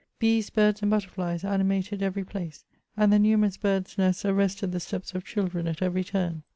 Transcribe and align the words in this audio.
Bees, 0.17 0.49
birds 0.49 0.81
and 0.81 0.89
butterflies 0.89 1.43
animated 1.45 2.01
every 2.01 2.23
place; 2.23 2.65
and 2.97 3.13
the 3.13 3.19
numerous 3.19 3.55
birds' 3.57 3.99
nests 3.99 4.25
arrested 4.25 4.71
the 4.71 4.79
steps 4.79 5.13
of 5.13 5.23
children 5.23 5.67
at 5.67 5.79
every 5.83 6.03
^ 6.03 6.07
turn. 6.07 6.41